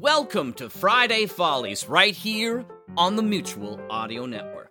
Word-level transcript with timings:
Welcome 0.00 0.52
to 0.52 0.70
Friday 0.70 1.26
Follies 1.26 1.88
right 1.88 2.14
here 2.14 2.64
on 2.96 3.16
the 3.16 3.22
Mutual 3.24 3.80
Audio 3.90 4.26
Network. 4.26 4.70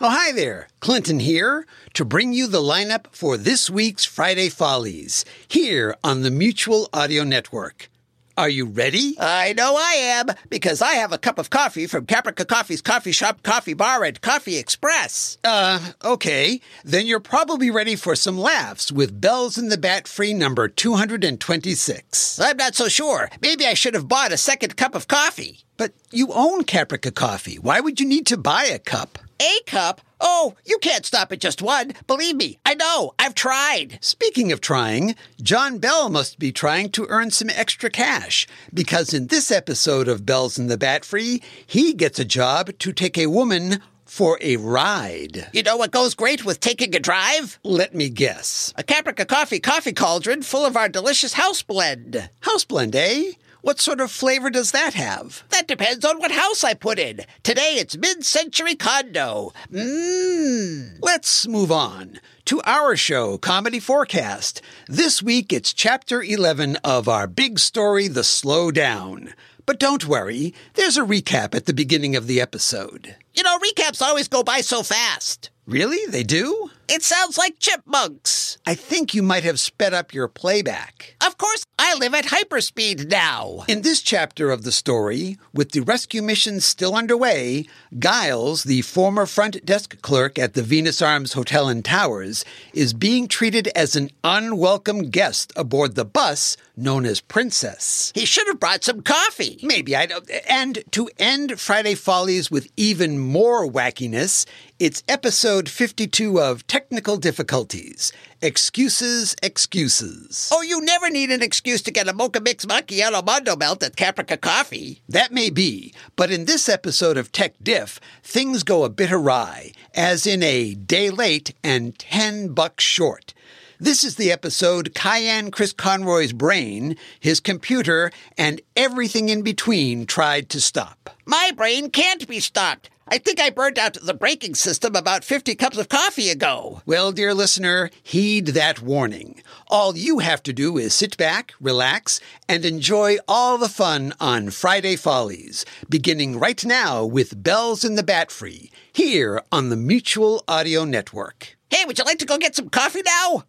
Oh, 0.00 0.08
hi 0.08 0.30
there. 0.30 0.68
Clinton 0.78 1.18
here 1.18 1.66
to 1.94 2.04
bring 2.04 2.32
you 2.32 2.46
the 2.46 2.60
lineup 2.60 3.08
for 3.10 3.36
this 3.36 3.68
week's 3.68 4.04
Friday 4.04 4.48
Follies 4.48 5.24
here 5.48 5.96
on 6.04 6.22
the 6.22 6.30
Mutual 6.30 6.88
Audio 6.92 7.24
Network. 7.24 7.90
Are 8.38 8.50
you 8.50 8.66
ready? 8.66 9.16
I 9.18 9.54
know 9.54 9.76
I 9.78 9.92
am, 9.94 10.26
because 10.50 10.82
I 10.82 10.92
have 10.96 11.10
a 11.10 11.16
cup 11.16 11.38
of 11.38 11.48
coffee 11.48 11.86
from 11.86 12.04
Caprica 12.04 12.46
Coffee's 12.46 12.82
Coffee 12.82 13.12
Shop, 13.12 13.42
Coffee 13.42 13.72
Bar, 13.72 14.04
and 14.04 14.20
Coffee 14.20 14.58
Express. 14.58 15.38
Uh, 15.42 15.92
okay. 16.04 16.60
Then 16.84 17.06
you're 17.06 17.18
probably 17.18 17.70
ready 17.70 17.96
for 17.96 18.14
some 18.14 18.36
laughs 18.36 18.92
with 18.92 19.22
Bells 19.22 19.56
in 19.56 19.70
the 19.70 19.78
Batfry 19.78 20.36
number 20.36 20.68
226. 20.68 22.38
I'm 22.38 22.58
not 22.58 22.74
so 22.74 22.88
sure. 22.88 23.30
Maybe 23.40 23.64
I 23.66 23.72
should 23.72 23.94
have 23.94 24.06
bought 24.06 24.32
a 24.32 24.36
second 24.36 24.76
cup 24.76 24.94
of 24.94 25.08
coffee. 25.08 25.60
But 25.78 25.94
you 26.10 26.28
own 26.32 26.64
Caprica 26.64 27.14
Coffee. 27.14 27.58
Why 27.58 27.80
would 27.80 28.00
you 28.00 28.06
need 28.06 28.26
to 28.26 28.36
buy 28.36 28.64
a 28.64 28.78
cup? 28.78 29.18
A 29.40 29.60
cup? 29.66 30.00
Oh, 30.20 30.54
you 30.64 30.78
can't 30.78 31.04
stop 31.04 31.30
at 31.30 31.40
just 31.40 31.60
one. 31.60 31.92
Believe 32.06 32.36
me, 32.36 32.58
I 32.64 32.74
know. 32.74 33.12
I've 33.18 33.34
tried. 33.34 33.98
Speaking 34.00 34.50
of 34.50 34.60
trying, 34.60 35.14
John 35.42 35.78
Bell 35.78 36.08
must 36.08 36.38
be 36.38 36.52
trying 36.52 36.90
to 36.92 37.06
earn 37.10 37.30
some 37.30 37.50
extra 37.50 37.90
cash 37.90 38.46
because 38.72 39.12
in 39.12 39.26
this 39.26 39.50
episode 39.50 40.08
of 40.08 40.24
Bells 40.24 40.58
in 40.58 40.68
the 40.68 40.78
Batfry, 40.78 41.42
he 41.66 41.92
gets 41.92 42.18
a 42.18 42.24
job 42.24 42.78
to 42.78 42.92
take 42.92 43.18
a 43.18 43.26
woman 43.26 43.82
for 44.06 44.38
a 44.40 44.56
ride. 44.56 45.48
You 45.52 45.62
know 45.62 45.76
what 45.76 45.90
goes 45.90 46.14
great 46.14 46.44
with 46.44 46.60
taking 46.60 46.94
a 46.96 47.00
drive? 47.00 47.58
Let 47.62 47.94
me 47.94 48.08
guess. 48.08 48.72
A 48.76 48.82
Caprica 48.82 49.26
Coffee 49.26 49.60
coffee 49.60 49.92
cauldron 49.92 50.42
full 50.42 50.64
of 50.64 50.76
our 50.76 50.88
delicious 50.88 51.34
house 51.34 51.62
blend. 51.62 52.30
House 52.40 52.64
blend, 52.64 52.96
eh? 52.96 53.32
What 53.66 53.80
sort 53.80 54.00
of 54.00 54.12
flavor 54.12 54.48
does 54.48 54.70
that 54.70 54.94
have? 54.94 55.42
That 55.48 55.66
depends 55.66 56.04
on 56.04 56.20
what 56.20 56.30
house 56.30 56.62
I 56.62 56.72
put 56.72 57.00
in. 57.00 57.22
Today 57.42 57.78
it's 57.78 57.96
mid-century 57.96 58.76
condo. 58.76 59.52
Mmm. 59.72 60.98
Let's 61.02 61.48
move 61.48 61.72
on 61.72 62.20
to 62.44 62.62
our 62.62 62.94
show, 62.94 63.38
Comedy4Cast. 63.38 64.60
This 64.86 65.20
week 65.20 65.52
it's 65.52 65.72
chapter 65.72 66.22
11 66.22 66.76
of 66.84 67.08
our 67.08 67.26
big 67.26 67.58
story, 67.58 68.06
The 68.06 68.22
Slow 68.22 68.70
Down. 68.70 69.34
But 69.66 69.80
don't 69.80 70.06
worry, 70.06 70.54
there's 70.74 70.96
a 70.96 71.02
recap 71.02 71.52
at 71.52 71.66
the 71.66 71.74
beginning 71.74 72.14
of 72.14 72.28
the 72.28 72.40
episode. 72.40 73.16
You 73.34 73.42
know, 73.42 73.58
recaps 73.58 74.00
always 74.00 74.28
go 74.28 74.44
by 74.44 74.60
so 74.60 74.84
fast. 74.84 75.50
Really? 75.66 76.08
They 76.08 76.22
do? 76.22 76.70
It 76.88 77.02
sounds 77.02 77.36
like 77.36 77.58
chipmunks. 77.58 78.58
I 78.64 78.74
think 78.74 79.12
you 79.12 79.22
might 79.22 79.42
have 79.42 79.58
sped 79.58 79.92
up 79.92 80.14
your 80.14 80.28
playback. 80.28 81.16
Of 81.24 81.36
course, 81.36 81.64
I 81.78 81.94
live 81.94 82.14
at 82.14 82.26
hyperspeed 82.26 83.10
now. 83.10 83.64
In 83.68 83.82
this 83.82 84.00
chapter 84.00 84.50
of 84.50 84.62
the 84.62 84.72
story, 84.72 85.38
with 85.52 85.72
the 85.72 85.80
rescue 85.80 86.22
mission 86.22 86.60
still 86.60 86.94
underway, 86.94 87.66
Giles, 87.98 88.64
the 88.64 88.82
former 88.82 89.26
front 89.26 89.64
desk 89.66 90.00
clerk 90.00 90.38
at 90.38 90.54
the 90.54 90.62
Venus 90.62 91.02
Arms 91.02 91.32
Hotel 91.32 91.68
and 91.68 91.84
Towers, 91.84 92.44
is 92.72 92.94
being 92.94 93.26
treated 93.26 93.68
as 93.68 93.96
an 93.96 94.10
unwelcome 94.22 95.10
guest 95.10 95.52
aboard 95.56 95.96
the 95.96 96.04
bus 96.04 96.56
known 96.76 97.06
as 97.06 97.20
Princess. 97.20 98.12
He 98.14 98.26
should 98.26 98.46
have 98.46 98.60
brought 98.60 98.84
some 98.84 99.00
coffee. 99.00 99.58
Maybe 99.62 99.96
I 99.96 100.06
don't. 100.06 100.28
And 100.48 100.84
to 100.92 101.08
end 101.18 101.58
Friday 101.58 101.94
Follies 101.94 102.50
with 102.50 102.68
even 102.76 103.18
more 103.18 103.66
wackiness, 103.66 104.46
it's 104.78 105.02
episode 105.08 105.70
52 105.70 106.38
of 106.38 106.66
Technical 106.76 107.16
Difficulties. 107.16 108.12
Excuses, 108.42 109.34
excuses. 109.42 110.50
Oh, 110.52 110.60
you 110.60 110.82
never 110.82 111.08
need 111.08 111.30
an 111.30 111.42
excuse 111.42 111.80
to 111.80 111.90
get 111.90 112.06
a 112.06 112.12
Mocha 112.12 112.38
Mix 112.38 112.66
Macchiato 112.66 113.24
Mondo 113.24 113.56
Melt 113.56 113.82
at 113.82 113.96
Caprica 113.96 114.38
Coffee. 114.38 115.00
That 115.08 115.32
may 115.32 115.48
be, 115.48 115.94
but 116.16 116.30
in 116.30 116.44
this 116.44 116.68
episode 116.68 117.16
of 117.16 117.32
Tek 117.32 117.54
Diff, 117.62 117.98
things 118.22 118.62
go 118.62 118.84
a 118.84 118.90
bit 118.90 119.10
awry, 119.10 119.72
as 119.94 120.26
in 120.26 120.42
a 120.42 120.74
day 120.74 121.08
late 121.08 121.54
and 121.64 121.98
10 121.98 122.48
bucks 122.48 122.84
short. 122.84 123.32
This 123.80 124.04
is 124.04 124.16
the 124.16 124.30
episode 124.30 124.94
Cayenne 124.94 125.50
Chris 125.50 125.72
Conroy's 125.72 126.34
brain, 126.34 126.98
his 127.18 127.40
computer, 127.40 128.10
and 128.36 128.60
everything 128.76 129.30
in 129.30 129.40
between 129.40 130.04
tried 130.04 130.50
to 130.50 130.60
stop. 130.60 131.08
My 131.24 131.52
brain 131.56 131.88
can't 131.88 132.28
be 132.28 132.38
stopped. 132.38 132.90
I 133.08 133.18
think 133.18 133.38
I 133.40 133.50
burned 133.50 133.78
out 133.78 133.96
the 134.02 134.14
braking 134.14 134.56
system 134.56 134.96
about 134.96 135.22
50 135.22 135.54
cups 135.54 135.78
of 135.78 135.88
coffee 135.88 136.28
ago. 136.28 136.82
Well, 136.86 137.12
dear 137.12 137.34
listener, 137.34 137.88
heed 138.02 138.48
that 138.48 138.82
warning. 138.82 139.42
All 139.68 139.96
you 139.96 140.18
have 140.18 140.42
to 140.42 140.52
do 140.52 140.76
is 140.76 140.92
sit 140.92 141.16
back, 141.16 141.54
relax, 141.60 142.20
and 142.48 142.64
enjoy 142.64 143.18
all 143.28 143.58
the 143.58 143.68
fun 143.68 144.12
on 144.18 144.50
Friday 144.50 144.96
Follies, 144.96 145.64
beginning 145.88 146.40
right 146.40 146.64
now 146.64 147.04
with 147.04 147.40
Bells 147.44 147.84
in 147.84 147.94
the 147.94 148.02
Batfry, 148.02 148.70
here 148.92 149.40
on 149.52 149.68
the 149.68 149.76
Mutual 149.76 150.42
Audio 150.48 150.84
Network. 150.84 151.56
Hey, 151.70 151.84
would 151.84 151.98
you 151.98 152.04
like 152.04 152.18
to 152.18 152.26
go 152.26 152.38
get 152.38 152.56
some 152.56 152.70
coffee 152.70 153.02
now? 153.06 153.44